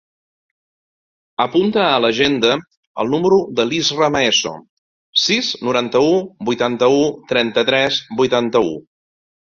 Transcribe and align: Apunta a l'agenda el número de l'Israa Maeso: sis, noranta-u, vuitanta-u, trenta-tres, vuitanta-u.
Apunta 1.43 1.81
a 1.89 1.99
l'agenda 2.05 2.55
el 3.03 3.11
número 3.13 3.37
de 3.59 3.67
l'Israa 3.67 4.09
Maeso: 4.15 4.55
sis, 5.25 5.51
noranta-u, 5.69 6.11
vuitanta-u, 6.51 7.05
trenta-tres, 7.35 8.01
vuitanta-u. 8.23 8.75